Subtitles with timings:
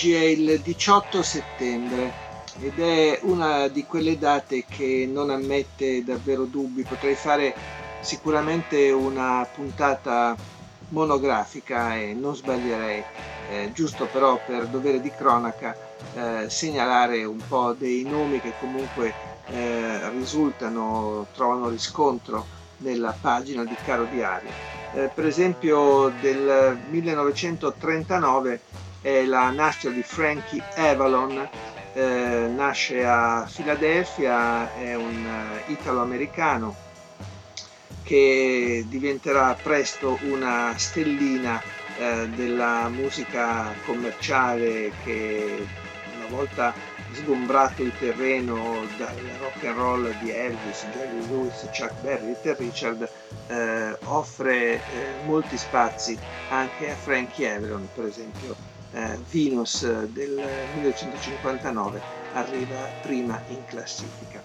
[0.00, 2.10] Oggi è il 18 settembre
[2.58, 6.84] ed è una di quelle date che non ammette davvero dubbi.
[6.84, 7.54] Potrei fare
[8.00, 10.34] sicuramente una puntata
[10.88, 13.04] monografica e non sbaglierei,
[13.50, 15.76] eh, giusto però per dovere di cronaca,
[16.14, 19.12] eh, segnalare un po' dei nomi che comunque
[19.50, 22.46] eh, risultano, trovano riscontro
[22.78, 24.48] nella pagina di Caro Diario.
[24.94, 31.48] Eh, per esempio del 1939 è la nascita di Frankie Avalon,
[31.92, 36.88] eh, nasce a Filadelfia, è un uh, italo-americano
[38.02, 41.62] che diventerà presto una stellina
[41.98, 45.66] eh, della musica commerciale che
[46.16, 46.74] una volta
[47.12, 53.08] sgombrato il terreno dal rock and roll di Elvis, Jerry Lewis, Chuck Berry, Little Richard,
[53.48, 54.80] eh, offre eh,
[55.24, 58.56] molti spazi anche a Frankie Avalon, per esempio
[58.92, 60.42] eh, Venus del
[60.74, 62.00] 1959
[62.34, 64.40] arriva prima in classifica.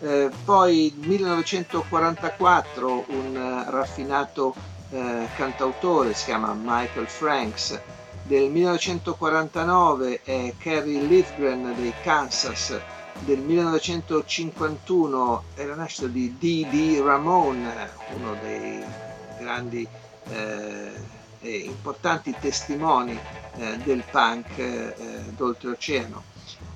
[0.00, 4.54] Eh, poi 1944 un raffinato
[4.90, 7.80] eh, cantautore si chiama Michael Franks,
[8.24, 12.78] del 1949 è Kerry Lithgren dei Kansas,
[13.20, 17.00] del 1951 è la nascita di D.D.
[17.02, 18.84] Ramone, uno dei
[19.38, 19.88] grandi
[20.28, 20.92] eh,
[21.42, 23.18] e importanti testimoni
[23.56, 24.94] eh, del punk eh,
[25.36, 26.30] d'oltreoceano.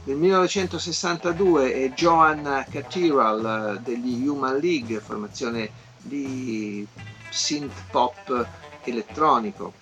[0.04, 6.86] Nel 1962 è Joan Catherall eh, degli Human League, formazione di
[7.30, 8.46] synth pop
[8.84, 9.72] elettronico.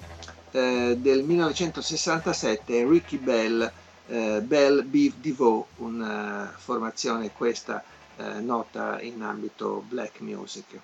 [0.50, 3.70] Eh, del 1967 è Ricky Bell,
[4.06, 7.82] eh, Bell Beef Devoe, una formazione questa
[8.16, 10.78] eh, nota in ambito black music.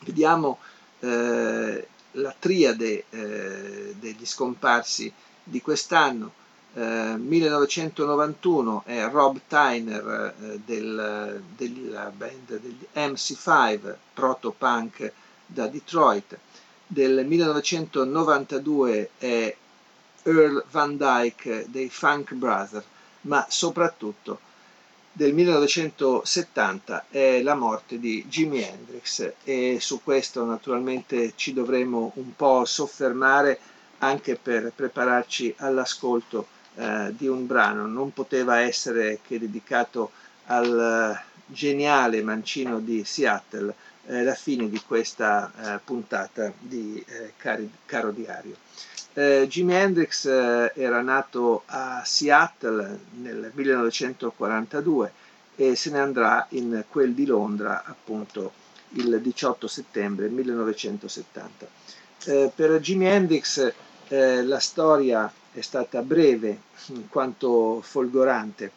[0.00, 0.58] Vediamo
[2.12, 6.32] la triade eh, degli scomparsi di quest'anno.
[6.74, 15.12] Eh, 1991 è Rob Tyner eh, del, della band degli MC5, proto-punk
[15.46, 16.38] da Detroit.
[16.86, 19.56] Del 1992 è
[20.22, 22.84] Earl Van Dyke dei Funk Brothers,
[23.22, 24.40] ma soprattutto
[25.18, 32.36] del 1970 è la morte di Jimi Hendrix e su questo naturalmente ci dovremo un
[32.36, 33.58] po' soffermare
[33.98, 36.46] anche per prepararci all'ascolto
[36.76, 37.86] eh, di un brano.
[37.86, 40.12] Non poteva essere che dedicato
[40.44, 43.74] al geniale mancino di Seattle
[44.06, 48.54] eh, la fine di questa eh, puntata di eh, Cari, Caro Diario.
[49.14, 55.12] Eh, Jimi Hendrix eh, era nato a Seattle nel 1942
[55.56, 58.52] e se ne andrà in quel di Londra appunto
[58.90, 61.66] il 18 settembre 1970.
[62.24, 63.72] Eh, per Jimi Hendrix
[64.08, 66.60] eh, la storia è stata breve
[67.08, 68.70] quanto folgorante.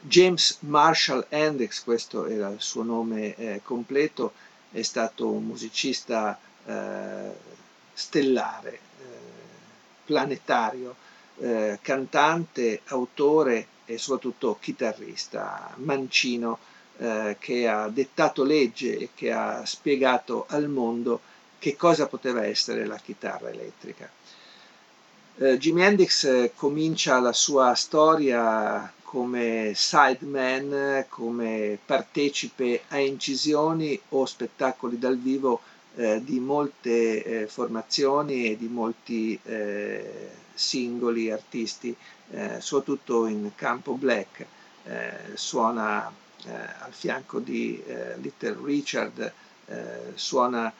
[0.00, 4.32] James Marshall Hendrix, questo era il suo nome eh, completo,
[4.70, 7.32] è stato un musicista eh,
[7.96, 8.80] stellare, eh,
[10.04, 10.94] planetario,
[11.38, 16.58] eh, cantante, autore e soprattutto chitarrista, mancino,
[16.98, 21.20] eh, che ha dettato legge e che ha spiegato al mondo
[21.58, 24.10] che cosa poteva essere la chitarra elettrica.
[25.38, 34.26] Eh, Jimi Hendrix eh, comincia la sua storia come sideman, come partecipe a incisioni o
[34.26, 35.60] spettacoli dal vivo
[35.96, 41.96] eh, di molte eh, formazioni e di molti eh, singoli artisti,
[42.32, 44.44] eh, soprattutto in campo black.
[44.84, 46.12] Eh, suona
[46.46, 47.82] al fianco di
[48.20, 49.32] Little Richard,
[50.14, 50.72] suona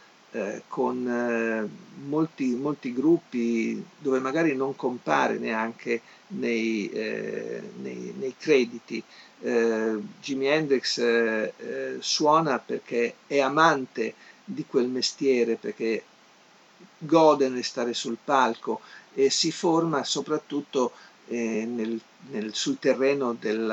[0.68, 1.70] con
[2.04, 9.02] molti, molti, gruppi dove magari non compare neanche nei, nei, nei crediti.
[9.40, 14.14] Jimi Hendrix suona perché è amante
[14.48, 16.04] di quel mestiere perché
[16.98, 18.80] gode nel stare sul palco
[19.12, 20.92] e si forma soprattutto
[21.28, 22.00] eh, nel,
[22.30, 23.66] nel, sul terreno del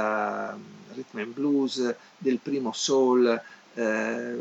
[0.93, 3.39] rhythm and blues, del primo soul,
[3.75, 4.35] eh,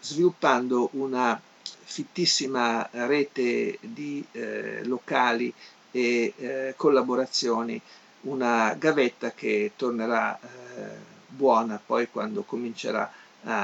[0.00, 1.40] sviluppando una
[1.84, 5.52] fittissima rete di eh, locali
[5.92, 7.80] e eh, collaborazioni,
[8.22, 13.12] una gavetta che tornerà eh, buona poi quando comincerà a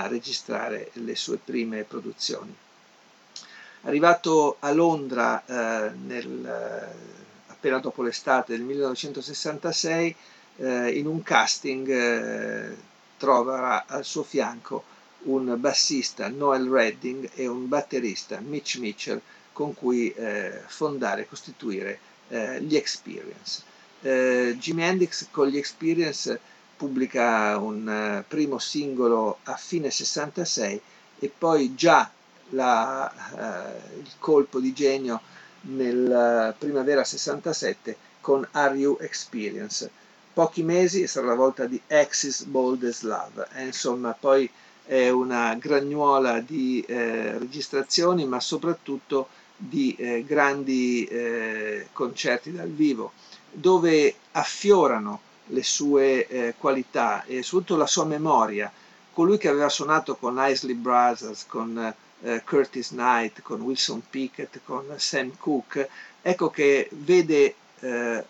[0.06, 2.54] registrare le sue prime produzioni.
[3.82, 6.88] Arrivato a Londra eh, nel,
[7.48, 10.16] appena dopo l'estate del 1966,
[10.56, 12.76] eh, in un casting eh,
[13.16, 14.84] troverà al suo fianco
[15.24, 19.20] un bassista Noel Redding e un batterista Mitch Mitchell
[19.52, 23.62] con cui eh, fondare e costituire eh, gli Experience.
[24.00, 26.40] Eh, Jimi Hendrix con gli Experience
[26.82, 30.80] pubblica un uh, primo singolo a fine 66
[31.20, 32.10] e poi già
[32.48, 35.20] la, uh, il colpo di genio
[35.60, 39.88] nel uh, primavera 67 con Are You Experience.
[40.32, 43.46] Pochi mesi sarà la volta di Axis Bold as Love.
[43.54, 44.50] E, insomma, poi
[44.84, 53.12] è una gragnuola di eh, registrazioni, ma soprattutto di eh, grandi eh, concerti dal vivo,
[53.52, 58.70] dove affiorano le sue eh, qualità e soprattutto la sua memoria.
[59.12, 64.86] Colui che aveva suonato con Isley Brothers, con eh, Curtis Knight, con Wilson Pickett, con
[64.96, 65.88] Sam Cooke,
[66.22, 68.24] ecco che vede eh,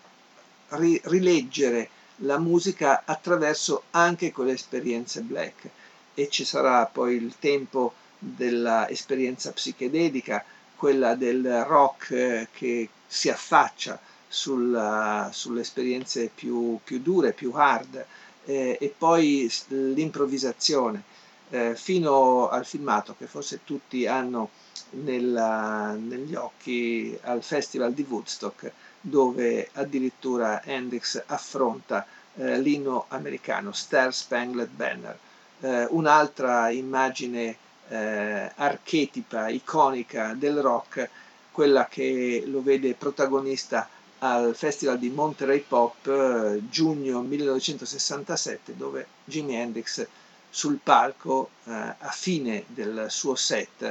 [0.69, 5.69] ri- rileggere la musica attraverso anche quelle esperienze black
[6.13, 10.43] e ci sarà poi il tempo dell'esperienza psichedelica,
[10.75, 13.99] quella del rock eh, che si affaccia
[14.33, 18.03] sulla, sulle esperienze più, più, dure, più hard
[18.45, 21.03] eh, e poi l'improvvisazione.
[21.49, 24.49] Eh, fino al filmato che forse tutti hanno
[24.91, 34.11] nella, negli occhi al Festival di Woodstock dove addirittura Hendrix affronta eh, l'inno americano Star
[34.11, 35.15] Spangled Banner,
[35.59, 37.55] eh, un'altra immagine
[37.89, 41.07] eh, archetipa, iconica del rock,
[41.51, 43.87] quella che lo vede protagonista
[44.23, 50.07] al Festival di Monterey Pop eh, giugno 1967 dove Jimi Hendrix
[50.49, 53.83] sul palco eh, a fine del suo set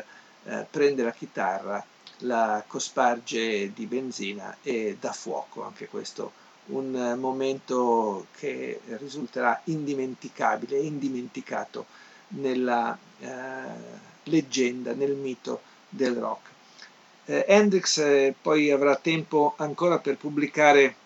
[0.44, 1.84] eh, prende la chitarra,
[2.20, 11.84] la cosparge di benzina e dà fuoco, anche questo un momento che risulterà indimenticabile indimenticato
[12.28, 13.28] nella eh,
[14.24, 16.51] leggenda, nel mito del rock.
[17.24, 20.96] Eh, Hendrix eh, poi avrà tempo ancora per pubblicare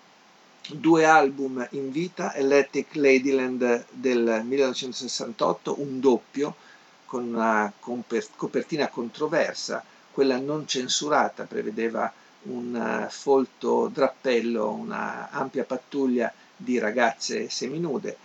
[0.68, 6.56] due album in vita, Electric Ladyland del 1968, un doppio
[7.04, 12.10] con una copertina controversa, quella non censurata prevedeva
[12.44, 18.16] un eh, folto drappello, una ampia pattuglia di ragazze seminude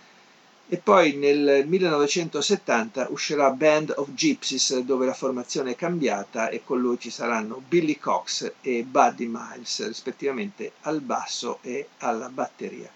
[0.68, 6.80] e poi nel 1970 uscirà Band of Gypsies dove la formazione è cambiata e con
[6.80, 12.90] lui ci saranno Billy Cox e Buddy Miles rispettivamente al basso e alla batteria.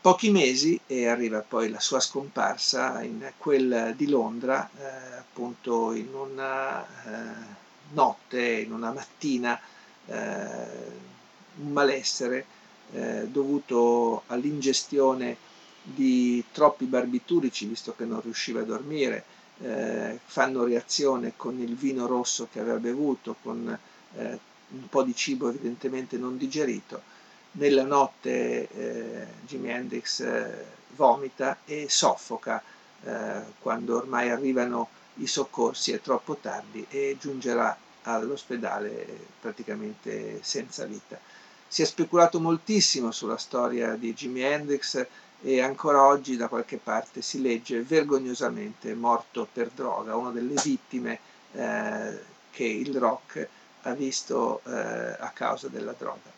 [0.00, 6.12] Pochi mesi e arriva poi la sua scomparsa in quel di Londra, eh, appunto in
[6.12, 7.62] una eh,
[7.94, 9.58] notte, in una mattina,
[10.06, 10.14] eh,
[11.56, 12.44] un malessere
[12.92, 15.36] eh, dovuto all'ingestione
[15.84, 19.24] di troppi barbiturici, visto che non riusciva a dormire,
[19.60, 23.78] eh, fanno reazione con il vino rosso che aveva bevuto, con
[24.16, 24.38] eh,
[24.68, 27.02] un po' di cibo evidentemente non digerito.
[27.52, 30.64] Nella notte eh, Jimi Hendrix eh,
[30.96, 32.62] vomita e soffoca
[33.04, 39.06] eh, quando ormai arrivano i soccorsi, è troppo tardi e giungerà all'ospedale
[39.40, 41.18] praticamente senza vita.
[41.68, 45.06] Si è speculato moltissimo sulla storia di Jimi Hendrix,
[45.42, 51.18] e ancora oggi da qualche parte si legge vergognosamente morto per droga, una delle vittime
[51.52, 52.18] eh,
[52.50, 53.48] che il rock
[53.82, 54.70] ha visto eh,
[55.18, 56.32] a causa della droga.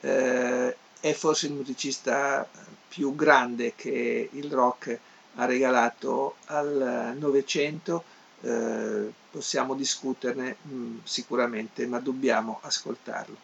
[0.00, 2.48] Eh, è forse il musicista
[2.88, 4.98] più grande che il rock
[5.36, 8.04] ha regalato al Novecento,
[8.42, 13.36] eh, possiamo discuterne mh, mm, sicuramente, ma dobbiamo ascoltarlo.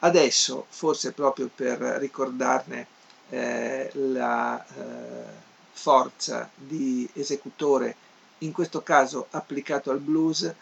[0.00, 2.86] Adesso, forse proprio per ricordarne
[3.30, 7.96] eh, la eh, forza di esecutore,
[8.38, 10.52] in questo caso applicato al blues.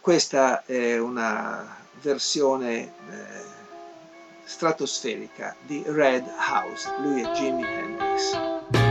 [0.00, 2.90] Questa è una versione eh,
[4.44, 8.89] stratosferica di Red House, lui è Jimi Hendrix.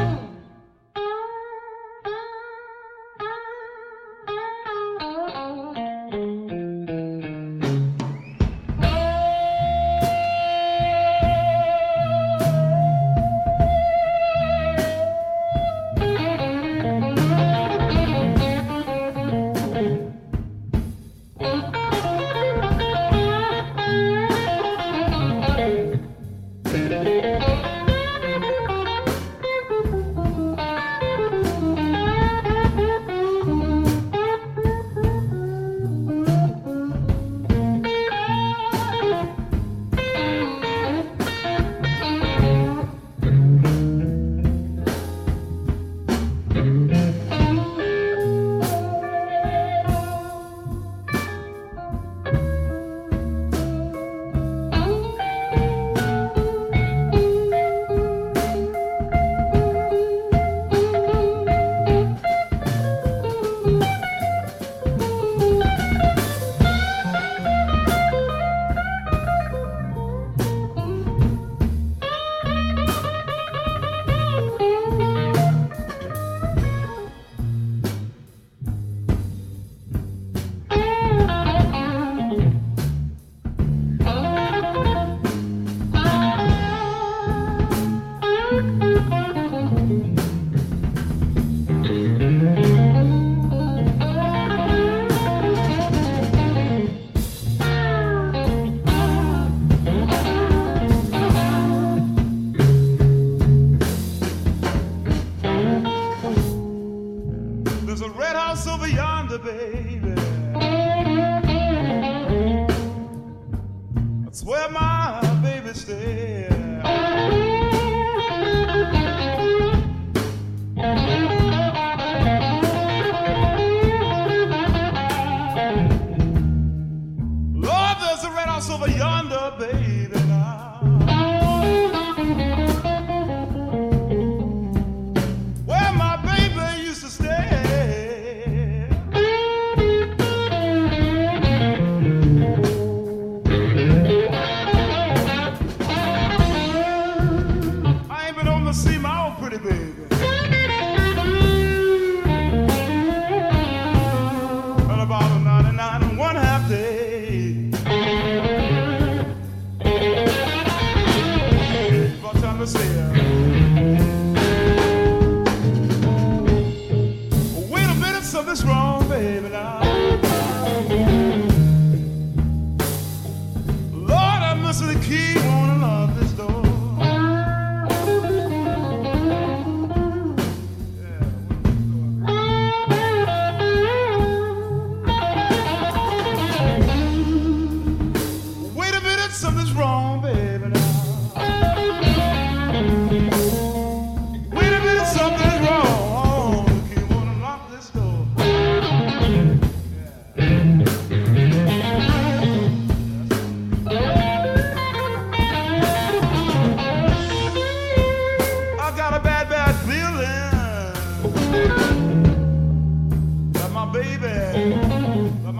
[169.10, 169.89] baby, now.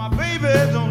[0.00, 0.89] my baby don't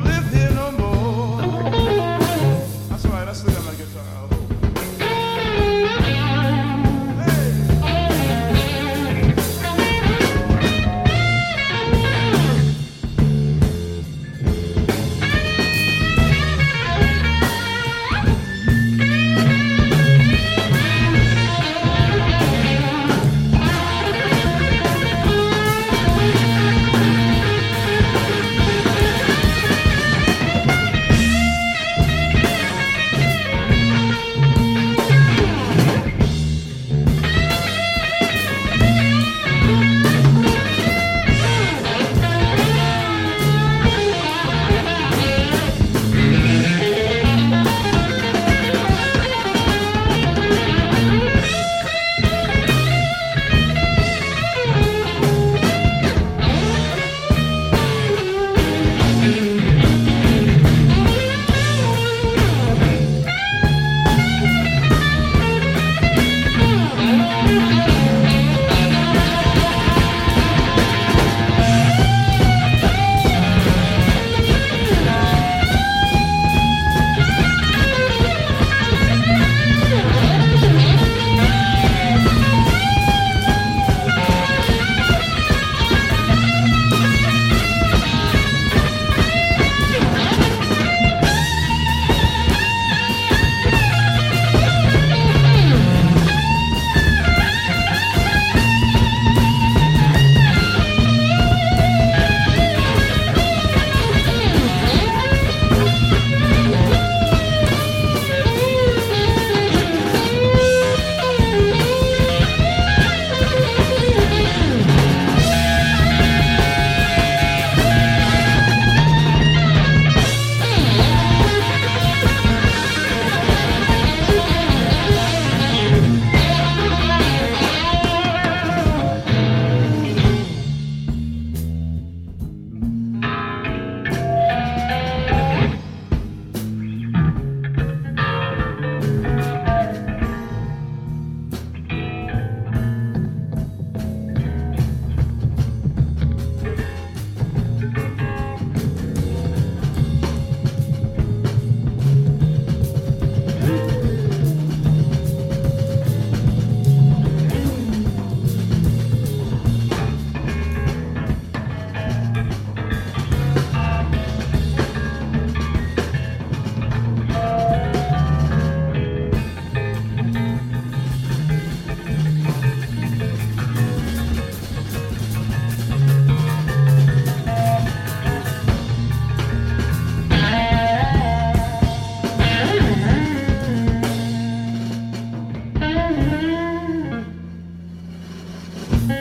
[188.90, 189.19] Mm-hmm.